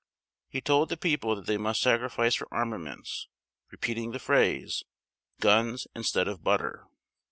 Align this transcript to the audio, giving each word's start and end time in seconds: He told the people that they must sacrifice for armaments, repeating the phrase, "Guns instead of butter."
He 0.49 0.61
told 0.61 0.89
the 0.89 0.97
people 0.97 1.35
that 1.35 1.45
they 1.45 1.57
must 1.57 1.79
sacrifice 1.79 2.33
for 2.33 2.51
armaments, 2.51 3.27
repeating 3.69 4.13
the 4.13 4.17
phrase, 4.19 4.83
"Guns 5.39 5.85
instead 5.93 6.27
of 6.27 6.43
butter." 6.43 6.87